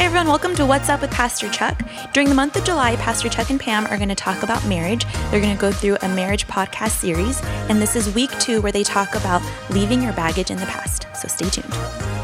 [0.00, 1.78] Hey everyone, welcome to What's Up with Pastor Chuck.
[2.14, 5.04] During the month of July, Pastor Chuck and Pam are going to talk about marriage.
[5.30, 7.38] They're going to go through a marriage podcast series,
[7.68, 11.06] and this is week two where they talk about leaving your baggage in the past.
[11.14, 12.19] So stay tuned.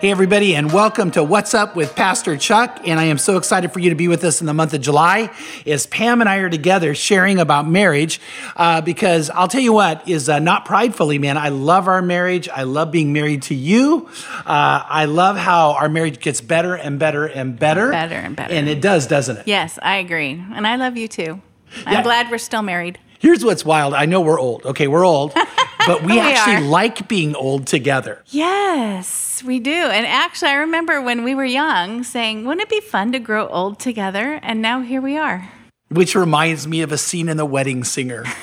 [0.00, 2.80] Hey, everybody, and welcome to What's Up with Pastor Chuck.
[2.86, 4.82] And I am so excited for you to be with us in the month of
[4.82, 5.30] July
[5.66, 8.20] as Pam and I are together sharing about marriage.
[8.56, 11.38] Uh, because I'll tell you what, is uh, not pridefully, man.
[11.38, 12.46] I love our marriage.
[12.48, 14.08] I love being married to you.
[14.44, 17.90] Uh, I love how our marriage gets better and better and better.
[17.90, 18.52] Better and better.
[18.52, 19.48] And it does, doesn't it?
[19.48, 20.44] Yes, I agree.
[20.54, 21.40] And I love you too.
[21.86, 22.02] I'm Yeah.
[22.02, 22.98] glad we're still married.
[23.18, 23.94] Here's what's wild.
[23.94, 24.66] I know we're old.
[24.66, 25.32] Okay, we're old,
[25.86, 26.60] but we, We actually are.
[26.70, 28.22] like being old together.
[28.26, 29.70] Yes, we do.
[29.72, 33.48] And actually, I remember when we were young saying, wouldn't it be fun to grow
[33.48, 34.38] old together?
[34.42, 35.48] And now here we are.
[35.88, 38.24] which reminds me of a scene in The Wedding Singer.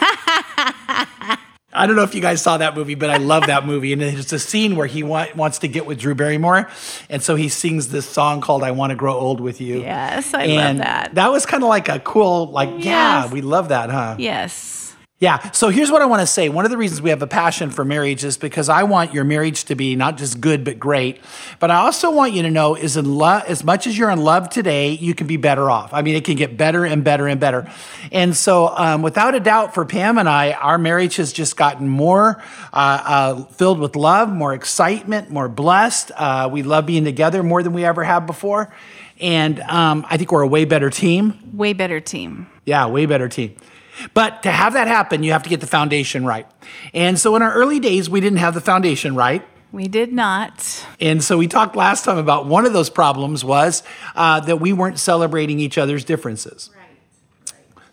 [1.76, 3.94] I don't know if you guys saw that movie, but I love that movie.
[3.94, 6.70] And it's a scene where he wa- wants to get with Drew Barrymore.
[7.10, 9.82] And so he sings this song called I Want to Grow Old with You.
[9.82, 11.16] Yes, I and love that.
[11.16, 14.18] That was kind of like a cool, like, yeah, we love that, huh?
[14.20, 14.93] Yes.
[15.24, 15.52] Yeah.
[15.52, 16.50] So here's what I want to say.
[16.50, 19.24] One of the reasons we have a passion for marriage is because I want your
[19.24, 21.22] marriage to be not just good but great.
[21.62, 24.20] But I also want you to know is in love as much as you're in
[24.20, 25.94] love today, you can be better off.
[25.94, 27.72] I mean, it can get better and better and better.
[28.12, 31.88] And so, um, without a doubt, for Pam and I, our marriage has just gotten
[31.88, 36.12] more uh, uh, filled with love, more excitement, more blessed.
[36.18, 38.74] Uh, we love being together more than we ever have before.
[39.22, 41.40] And um, I think we're a way better team.
[41.54, 42.48] Way better team.
[42.66, 43.56] Yeah, way better team.
[44.14, 46.48] But to have that happen, you have to get the foundation right.
[46.94, 49.46] And so in our early days, we didn't have the foundation right.
[49.72, 50.86] We did not.
[51.00, 53.82] And so we talked last time about one of those problems was
[54.16, 56.70] uh, that we weren't celebrating each other's differences.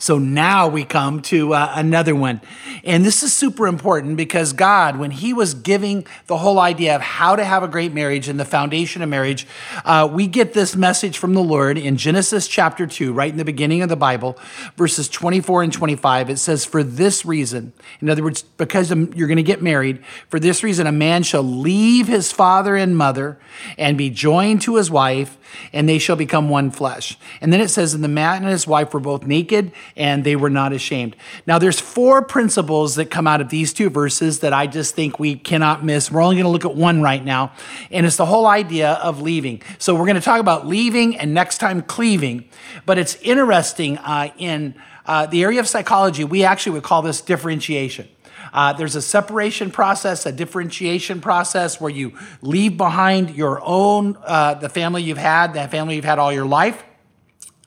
[0.01, 2.41] So now we come to uh, another one.
[2.85, 7.03] And this is super important because God, when He was giving the whole idea of
[7.03, 9.47] how to have a great marriage and the foundation of marriage,
[9.85, 13.45] uh, we get this message from the Lord in Genesis chapter 2, right in the
[13.45, 14.39] beginning of the Bible,
[14.75, 16.31] verses 24 and 25.
[16.31, 20.41] It says, For this reason, in other words, because you're going to get married, for
[20.41, 23.39] this reason, a man shall leave his father and mother
[23.77, 25.37] and be joined to his wife,
[25.75, 27.19] and they shall become one flesh.
[27.43, 30.35] And then it says, And the man and his wife were both naked and they
[30.35, 31.15] were not ashamed.
[31.47, 35.19] Now, there's four principles that come out of these two verses that I just think
[35.19, 36.11] we cannot miss.
[36.11, 37.53] We're only going to look at one right now,
[37.91, 39.61] and it's the whole idea of leaving.
[39.79, 42.49] So, we're going to talk about leaving and next time cleaving.
[42.87, 44.75] But it's interesting uh, in
[45.05, 48.09] uh, the area of psychology, we actually would call this differentiation.
[48.55, 54.55] Uh, there's a separation process, a differentiation process where you leave behind your own, uh,
[54.55, 56.83] the family you've had, that family you've had all your life,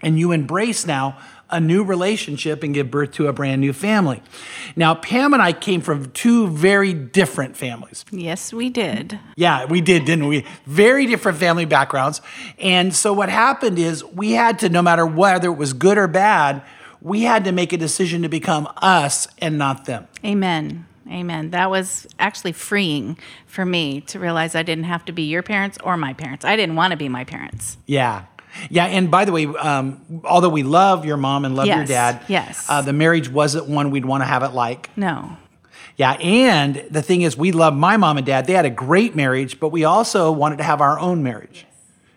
[0.02, 1.18] and you embrace now
[1.54, 4.22] a new relationship and give birth to a brand new family.
[4.76, 8.04] Now, Pam and I came from two very different families.
[8.12, 9.20] Yes, we did.
[9.38, 10.46] Yeah, we did, didn't we?
[10.66, 12.22] Very different family backgrounds.
[12.60, 16.08] And so what happened is we had to, no matter whether it was good or
[16.08, 16.64] bad,
[17.02, 20.08] we had to make a decision to become us and not them.
[20.26, 20.88] Amen.
[21.12, 21.52] Amen.
[21.52, 25.78] That was actually freeing for me to realize I didn't have to be your parents
[25.84, 26.46] or my parents.
[26.46, 27.78] I didn't want to be my parents.
[27.86, 28.26] Yeah.
[28.70, 32.24] Yeah, and by the way, um, although we love your mom and love your dad,
[32.28, 32.66] yes.
[32.70, 34.96] uh, the marriage wasn't one we'd want to have it like.
[34.98, 35.38] No.
[35.96, 38.48] Yeah, and the thing is, we love my mom and dad.
[38.48, 41.66] They had a great marriage, but we also wanted to have our own marriage.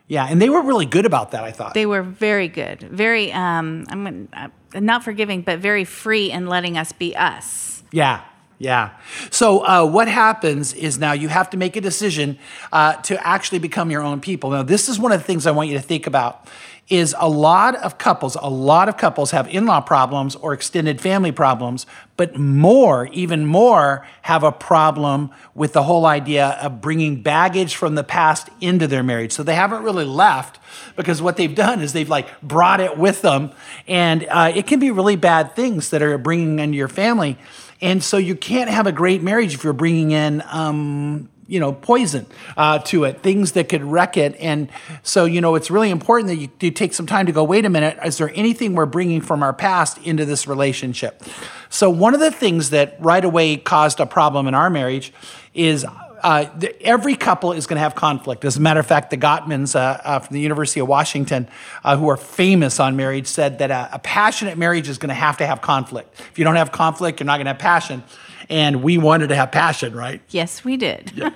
[0.08, 1.42] Yeah, and they were really good about that.
[1.44, 1.74] I thought.
[1.74, 6.78] They were very good, very um, I'm uh, not forgiving, but very free in letting
[6.78, 7.82] us be us.
[7.92, 8.22] Yeah,
[8.58, 8.90] yeah.
[9.30, 12.38] So uh, what happens is now you have to make a decision
[12.72, 14.50] uh, to actually become your own people.
[14.50, 16.48] Now, this is one of the things I want you to think about.
[16.88, 21.32] Is a lot of couples, a lot of couples have in-law problems or extended family
[21.32, 21.84] problems,
[22.16, 27.96] but more, even more, have a problem with the whole idea of bringing baggage from
[27.96, 29.32] the past into their marriage.
[29.32, 30.60] So they haven't really left
[30.94, 33.50] because what they've done is they've like brought it with them,
[33.88, 37.36] and uh, it can be really bad things that are bringing into your family.
[37.80, 41.72] And so you can't have a great marriage if you're bringing in, um, you know,
[41.72, 42.26] poison
[42.56, 44.34] uh, to it, things that could wreck it.
[44.40, 44.68] And
[45.02, 47.64] so, you know, it's really important that you, you take some time to go, wait
[47.64, 51.22] a minute, is there anything we're bringing from our past into this relationship?
[51.68, 55.12] So, one of the things that right away caused a problem in our marriage
[55.54, 55.86] is
[56.22, 58.44] uh, the, every couple is going to have conflict.
[58.44, 61.48] As a matter of fact, the Gottmans uh, uh, from the University of Washington,
[61.84, 65.14] uh, who are famous on marriage, said that a, a passionate marriage is going to
[65.14, 66.18] have to have conflict.
[66.32, 68.02] If you don't have conflict, you're not going to have passion.
[68.48, 70.22] And we wanted to have passion, right?
[70.30, 71.12] Yes, we did.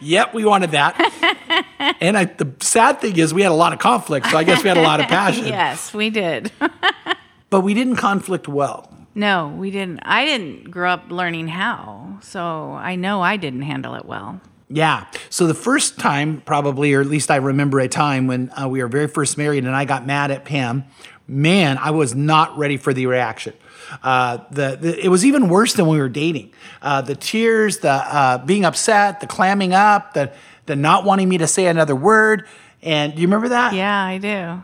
[0.00, 1.96] Yep, we wanted that.
[2.00, 4.62] and I, the sad thing is, we had a lot of conflict, so I guess
[4.62, 5.46] we had a lot of passion.
[5.46, 6.50] yes, we did.
[7.48, 8.92] But we didn't conflict well.
[9.16, 10.00] No, we didn't.
[10.02, 14.42] I didn't grow up learning how, so I know I didn't handle it well.
[14.68, 15.06] Yeah.
[15.30, 18.82] So the first time, probably, or at least I remember a time when uh, we
[18.82, 20.84] were very first married and I got mad at Pam,
[21.26, 23.54] man, I was not ready for the reaction.
[24.02, 26.52] Uh, the, the, it was even worse than when we were dating.
[26.82, 30.30] Uh, the tears, the uh, being upset, the clamming up, the,
[30.66, 32.46] the not wanting me to say another word.
[32.82, 33.72] And do you remember that?
[33.72, 34.62] Yeah, I do.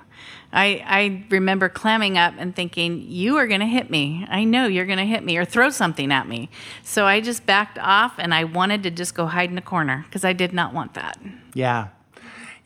[0.52, 4.26] I, I remember clamming up and thinking, You are going to hit me.
[4.28, 6.50] I know you're going to hit me or throw something at me.
[6.82, 10.04] So I just backed off and I wanted to just go hide in a corner
[10.08, 11.18] because I did not want that.
[11.54, 11.88] Yeah.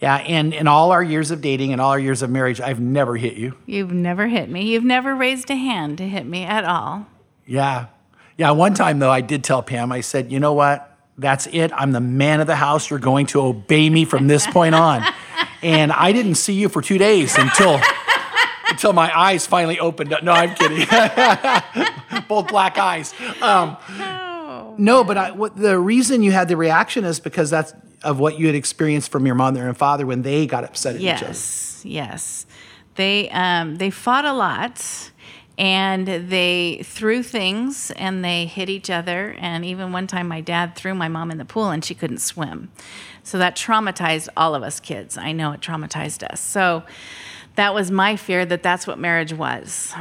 [0.00, 0.17] Yeah.
[0.17, 3.17] And in all our years of dating and all our years of marriage, I've never
[3.17, 3.56] hit you.
[3.67, 4.67] You've never hit me.
[4.67, 7.06] You've never raised a hand to hit me at all.
[7.47, 7.87] Yeah.
[8.37, 8.50] Yeah.
[8.50, 10.93] One time, though, I did tell Pam, I said, You know what?
[11.19, 11.73] That's it.
[11.73, 12.91] I'm the man of the house.
[12.91, 15.03] You're going to obey me from this point on.
[15.62, 17.81] and I didn't see you for two days until
[18.69, 20.23] until my eyes finally opened up.
[20.23, 20.87] No, I'm kidding.
[22.29, 23.14] Both black eyes.
[23.41, 27.73] Um, no, no, but I, what, the reason you had the reaction is because that's
[28.03, 31.00] of what you had experienced from your mother and father when they got upset at
[31.00, 31.31] yes, each other.
[31.31, 32.47] Yes, yes.
[32.97, 35.11] They um, they fought a lot
[35.58, 39.35] and they threw things and they hit each other.
[39.38, 42.19] And even one time, my dad threw my mom in the pool and she couldn't
[42.19, 42.70] swim.
[43.26, 45.19] So that traumatized all of us kids.
[45.19, 46.40] I know it traumatized us.
[46.40, 46.84] So
[47.56, 49.93] that was my fear that that's what marriage was.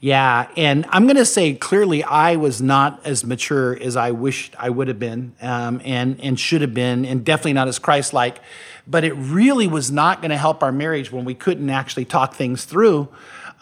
[0.00, 4.54] Yeah, and I'm going to say clearly, I was not as mature as I wished
[4.58, 8.38] I would have been, um, and and should have been, and definitely not as Christ-like.
[8.86, 12.34] But it really was not going to help our marriage when we couldn't actually talk
[12.34, 13.08] things through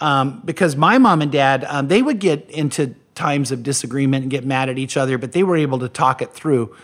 [0.00, 4.30] um, because my mom and dad, um, they would get into times of disagreement and
[4.30, 6.74] get mad at each other, but they were able to talk it through.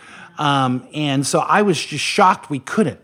[0.40, 2.98] Um, and so I was just shocked we couldn't.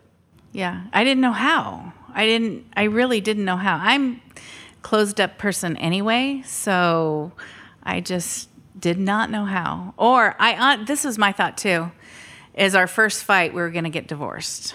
[0.52, 1.92] Yeah, I didn't know how.
[2.14, 2.64] I didn't.
[2.74, 3.78] I really didn't know how.
[3.80, 4.22] I'm
[4.80, 7.32] closed up person anyway, so
[7.82, 8.48] I just
[8.80, 9.92] did not know how.
[9.98, 10.54] Or I.
[10.54, 11.92] Uh, this was my thought too.
[12.54, 14.74] Is our first fight we were going to get divorced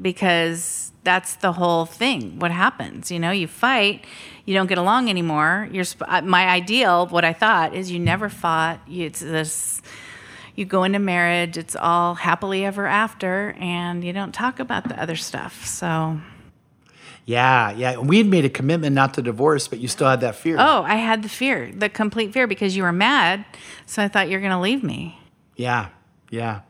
[0.00, 2.38] because that's the whole thing.
[2.38, 3.10] What happens?
[3.10, 4.04] You know, you fight,
[4.44, 5.70] you don't get along anymore.
[5.72, 7.06] You're uh, my ideal.
[7.06, 8.80] What I thought is you never fought.
[8.86, 9.80] It's this.
[10.58, 11.56] You go into marriage.
[11.56, 15.64] It's all happily ever after, and you don't talk about the other stuff.
[15.64, 16.18] So.
[17.26, 17.98] Yeah, yeah.
[17.98, 20.56] We had made a commitment not to divorce, but you still had that fear.
[20.58, 23.44] Oh, I had the fear, the complete fear, because you were mad.
[23.86, 25.20] So I thought you're going to leave me.
[25.54, 25.90] Yeah,
[26.28, 26.62] yeah.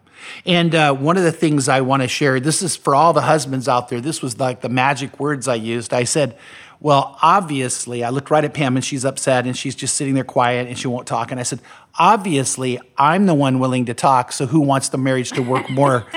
[0.45, 3.23] And uh, one of the things I want to share, this is for all the
[3.23, 4.03] husbands out there.
[4.03, 5.95] This was like the magic words I used.
[5.95, 6.37] I said,
[6.81, 10.25] well, obviously, I looked right at Pam and she's upset and she's just sitting there
[10.25, 11.31] quiet and she won't talk.
[11.31, 11.61] And I said,
[11.99, 14.31] obviously, I'm the one willing to talk.
[14.33, 16.07] So who wants the marriage to work more?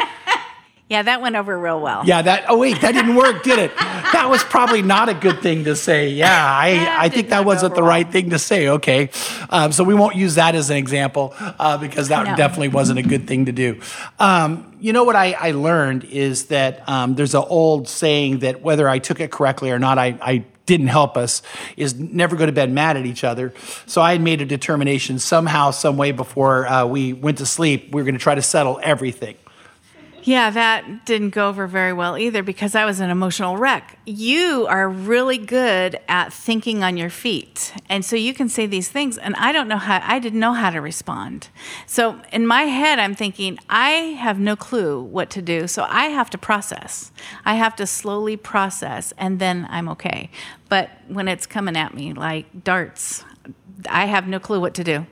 [0.92, 2.04] Yeah, that went over real well.
[2.06, 2.48] Yeah, that.
[2.50, 3.74] Oh wait, that didn't work, did it?
[3.78, 6.10] That was probably not a good thing to say.
[6.10, 7.92] Yeah, I, I think that wasn't the well.
[7.92, 8.68] right thing to say.
[8.68, 9.10] Okay,
[9.52, 12.36] um, so we won't use that as an example uh, because that no.
[12.36, 13.80] definitely wasn't a good thing to do.
[14.19, 18.62] Um, you know what I, I learned is that um, there's an old saying that
[18.62, 21.41] whether I took it correctly or not, I, I didn't help us
[21.75, 23.53] is never go to bed mad at each other.
[23.85, 27.94] So I had made a determination somehow, some way before uh, we went to sleep,
[27.94, 29.35] we were going to try to settle everything.
[30.23, 33.97] Yeah, that didn't go over very well either because I was an emotional wreck.
[34.06, 37.74] You are really good at thinking on your feet.
[37.89, 40.53] And so you can say these things and I don't know how I didn't know
[40.53, 41.50] how to respond.
[41.88, 45.67] So in my head I'm thinking I have no clue what to do.
[45.67, 47.12] So I have to process.
[47.43, 50.29] I have to slowly process and then I'm okay.
[50.69, 53.25] But when it's coming at me like darts,
[53.89, 55.07] I have no clue what to do.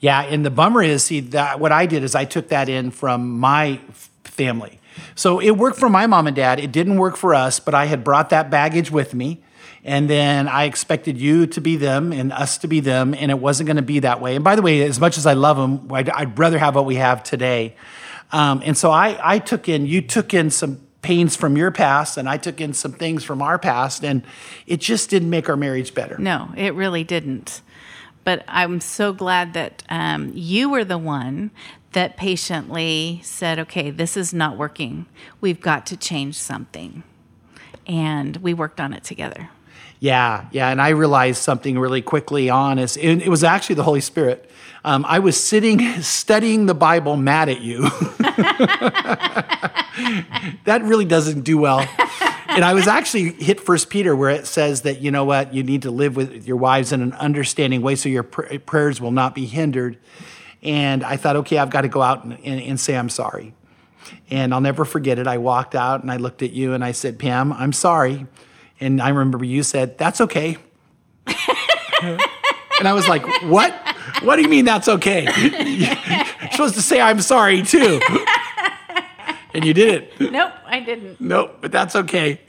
[0.00, 2.90] Yeah, and the bummer is, see, that what I did is I took that in
[2.90, 3.80] from my
[4.28, 4.80] family.
[5.14, 6.60] So it worked for my mom and dad.
[6.60, 9.42] It didn't work for us, but I had brought that baggage with me.
[9.84, 13.38] And then I expected you to be them and us to be them, and it
[13.38, 14.34] wasn't going to be that way.
[14.34, 16.84] And by the way, as much as I love them, I'd, I'd rather have what
[16.84, 17.76] we have today.
[18.32, 22.18] Um, and so I, I took in, you took in some pains from your past,
[22.18, 24.24] and I took in some things from our past, and
[24.66, 26.18] it just didn't make our marriage better.
[26.18, 27.62] No, it really didn't.
[28.24, 31.50] But I'm so glad that um, you were the one
[31.92, 35.06] that patiently said, okay, this is not working.
[35.40, 37.02] We've got to change something.
[37.86, 39.50] And we worked on it together.
[40.00, 40.68] Yeah, yeah.
[40.68, 44.48] And I realized something really quickly on is it was actually the Holy Spirit.
[44.84, 47.82] Um, I was sitting studying the Bible mad at you.
[50.64, 51.80] that really doesn't do well.
[52.48, 55.62] And I was actually hit First Peter where it says that you know what you
[55.62, 59.10] need to live with your wives in an understanding way so your pr- prayers will
[59.10, 59.98] not be hindered.
[60.62, 63.54] And I thought, okay, I've got to go out and, and, and say I'm sorry.
[64.30, 65.26] And I'll never forget it.
[65.26, 68.26] I walked out and I looked at you and I said, Pam, I'm sorry.
[68.80, 70.56] And I remember you said, that's okay.
[72.78, 73.74] And I was like, what?
[74.22, 75.24] What do you mean that's okay?
[75.24, 78.00] You're supposed to say I'm sorry too.
[79.52, 80.32] And you did it.
[80.32, 81.20] Nope, I didn't.
[81.20, 82.40] Nope, but that's okay.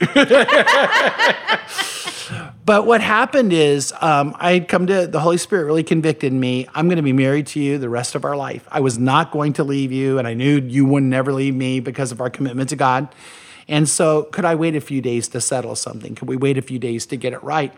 [2.70, 6.68] but what happened is um, I had come to the Holy Spirit really convicted me.
[6.72, 8.64] I'm going to be married to you the rest of our life.
[8.70, 11.80] I was not going to leave you, and I knew you would never leave me
[11.80, 13.12] because of our commitment to God.
[13.66, 16.14] And so, could I wait a few days to settle something?
[16.14, 17.74] Could we wait a few days to get it right?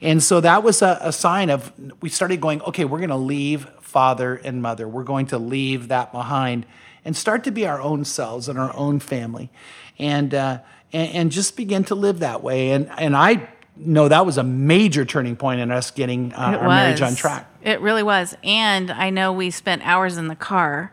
[0.00, 3.16] And so that was a, a sign of we started going, okay, we're going to
[3.16, 4.86] leave father and mother.
[4.86, 6.66] We're going to leave that behind
[7.04, 9.50] and start to be our own selves and our own family,
[9.98, 10.60] and uh,
[10.92, 12.70] and, and just begin to live that way.
[12.70, 16.68] And and I know that was a major turning point in us getting uh, our
[16.68, 17.50] marriage on track.
[17.62, 18.36] It really was.
[18.42, 20.92] And I know we spent hours in the car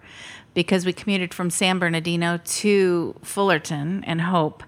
[0.54, 4.63] because we commuted from San Bernardino to Fullerton and Hope.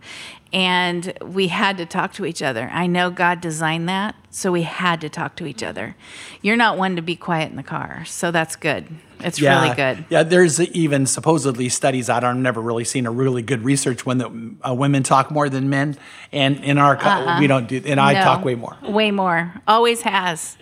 [0.54, 2.70] And we had to talk to each other.
[2.72, 5.96] I know God designed that, so we had to talk to each other.
[6.42, 8.88] You're not one to be quiet in the car, so that's good.
[9.26, 10.06] It's really good.
[10.10, 12.24] Yeah, there's even supposedly studies out.
[12.24, 15.70] I've never really seen a really good research when the, uh, women talk more than
[15.70, 15.98] men,
[16.32, 17.82] and in our co- we don't do.
[17.86, 18.24] And I Uh-uh.
[18.24, 18.78] Talk way more.
[18.84, 19.54] Way more.
[19.68, 20.58] Always has.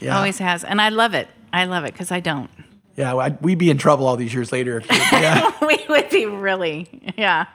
[0.00, 0.16] Yeah.
[0.16, 0.64] Always has.
[0.64, 1.28] And I love it.
[1.52, 2.50] I love it because I don't.
[2.96, 4.82] Yeah, I, we'd be in trouble all these years later.
[4.90, 5.52] Yeah.
[5.66, 7.46] we would be really, yeah.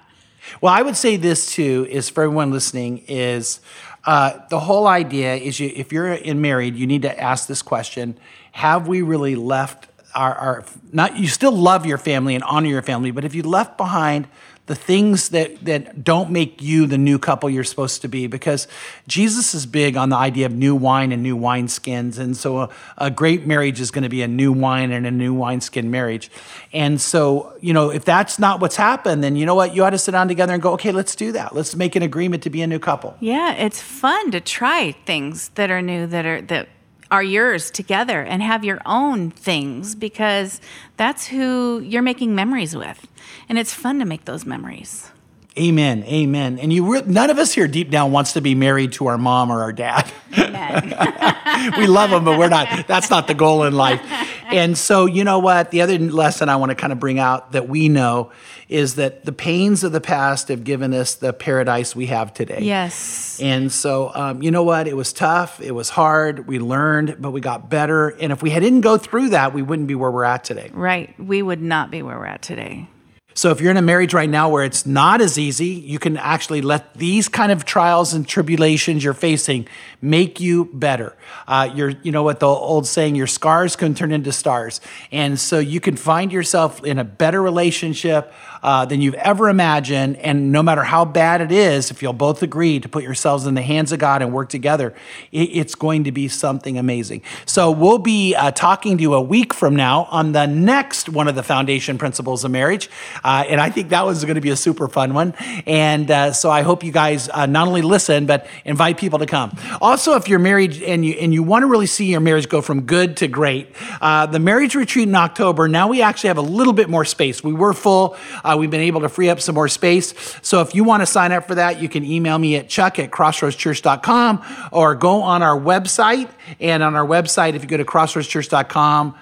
[0.62, 3.60] Well, I would say this too is for everyone listening is
[4.06, 7.62] uh, the whole idea is you if you're in married, you need to ask this
[7.62, 8.18] question:
[8.54, 11.18] Have we really left our, our not?
[11.18, 14.28] You still love your family and honor your family, but if you left behind
[14.66, 18.66] the things that that don't make you the new couple you're supposed to be, because
[19.08, 22.70] Jesus is big on the idea of new wine and new wineskins, and so a,
[22.98, 26.32] a great marriage is going to be a new wine and a new wineskin marriage.
[26.72, 29.76] And so, you know, if that's not what's happened, then you know what?
[29.76, 31.54] You ought to sit down together and go, okay, let's do that.
[31.54, 33.18] Let's make an agreement to be a new couple.
[33.20, 36.70] Yeah, it's fun to try things that are new that are that
[37.14, 40.60] are yours together and have your own things because
[40.98, 43.08] that's who you're making memories with.
[43.48, 45.12] And it's fun to make those memories.
[45.58, 46.04] Amen.
[46.06, 46.58] Amen.
[46.58, 49.20] And you, re- none of us here deep down wants to be married to our
[49.20, 50.12] mom or our dad.
[50.36, 51.74] Amen.
[51.78, 52.88] we love them, but we're not.
[52.88, 54.02] That's not the goal in life.
[54.48, 55.70] And so, you know what?
[55.70, 58.32] The other lesson I want to kind of bring out that we know
[58.68, 62.60] is that the pains of the past have given us the paradise we have today.
[62.62, 63.40] yes.
[63.40, 64.88] And so, um, you know what?
[64.88, 65.62] It was tough.
[65.62, 66.48] It was hard.
[66.48, 68.10] We learned, but we got better.
[68.10, 70.72] And if we didn't go through that, we wouldn't be where we're at today.
[70.74, 71.14] Right.
[71.20, 72.88] We would not be where we're at today.
[73.34, 76.18] So if you're in a marriage right now where it's not as easy, you can
[76.18, 79.68] actually let these kind of trials and tribulations you're facing
[80.02, 81.16] make you better.
[81.48, 84.82] Uh, you're, you know what the old saying, your scars can turn into stars.
[85.12, 90.18] And so you can find yourself in a better relationship uh, than you've ever imagined.
[90.18, 93.56] And no matter how bad it is, if you'll both agree to put yourselves in
[93.56, 94.94] the hands of God and work together,
[95.32, 97.22] it, it's going to be something amazing.
[97.46, 101.28] So we'll be uh, talking to you a week from now on the next one
[101.28, 102.90] of the foundation principles of marriage.
[103.24, 105.34] Uh, and I think that was going to be a super fun one.
[105.66, 109.26] And uh, so I hope you guys uh, not only listen, but invite people to
[109.26, 109.56] come.
[109.82, 112.62] Also, if you're married and you, and you want to really see your marriage go
[112.62, 116.42] from good to great, uh, the marriage retreat in October, now we actually have a
[116.42, 117.44] little bit more space.
[117.44, 118.16] We were full.
[118.44, 120.14] Uh, we've been able to free up some more space.
[120.42, 123.00] So if you want to sign up for that, you can email me at chuck
[123.00, 126.30] at crossroadschurch.com or go on our website.
[126.60, 129.16] And on our website, if you go to crossroadschurch.com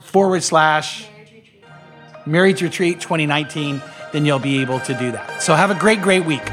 [0.00, 1.08] forward slash
[2.26, 3.80] marriage retreat 2019,
[4.12, 5.42] then you'll be able to do that.
[5.42, 6.46] So have a great, great week.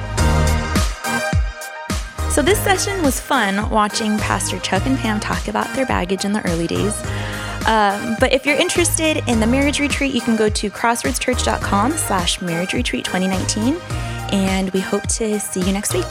[2.34, 6.34] So, this session was fun watching Pastor Chuck and Pam talk about their baggage in
[6.34, 7.00] the early days.
[7.68, 12.42] Um, but if you're interested in the marriage retreat, you can go to crossroadschurch.com slash
[12.42, 13.76] marriage retreat 2019.
[14.32, 16.08] And we hope to see you next week.